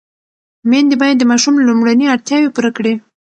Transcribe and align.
مېندې 0.69 0.95
باید 1.01 1.15
د 1.19 1.23
ماشوم 1.31 1.55
لومړني 1.69 2.05
اړتیاوې 2.13 2.49
پوره 2.55 2.71
کړي. 2.77 2.93